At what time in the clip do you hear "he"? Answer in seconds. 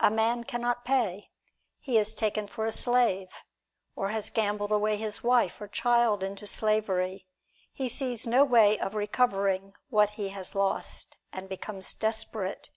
1.80-1.98, 7.74-7.86, 10.16-10.30